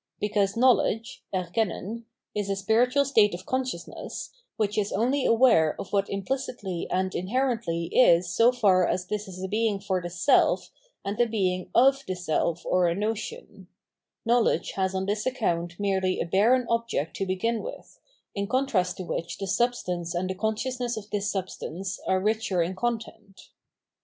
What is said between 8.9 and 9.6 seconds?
this is a